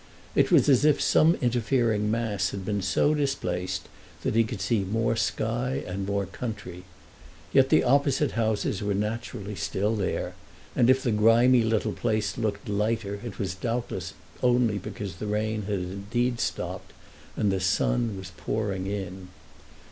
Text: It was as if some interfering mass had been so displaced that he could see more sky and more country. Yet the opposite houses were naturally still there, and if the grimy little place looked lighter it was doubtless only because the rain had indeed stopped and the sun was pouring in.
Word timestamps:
It 0.33 0.49
was 0.51 0.67
as 0.67 0.83
if 0.83 0.99
some 0.99 1.35
interfering 1.43 2.09
mass 2.09 2.49
had 2.49 2.65
been 2.65 2.81
so 2.81 3.13
displaced 3.13 3.87
that 4.23 4.33
he 4.33 4.43
could 4.43 4.59
see 4.59 4.79
more 4.79 5.15
sky 5.15 5.83
and 5.85 6.07
more 6.07 6.25
country. 6.25 6.85
Yet 7.53 7.69
the 7.69 7.83
opposite 7.83 8.31
houses 8.31 8.81
were 8.81 8.95
naturally 8.95 9.53
still 9.53 9.95
there, 9.95 10.33
and 10.75 10.89
if 10.89 11.03
the 11.03 11.11
grimy 11.11 11.61
little 11.61 11.93
place 11.93 12.35
looked 12.35 12.67
lighter 12.67 13.19
it 13.23 13.37
was 13.37 13.53
doubtless 13.53 14.15
only 14.41 14.79
because 14.79 15.17
the 15.17 15.27
rain 15.27 15.65
had 15.67 15.77
indeed 15.77 16.39
stopped 16.39 16.93
and 17.37 17.51
the 17.51 17.59
sun 17.59 18.17
was 18.17 18.31
pouring 18.37 18.87
in. 18.87 19.27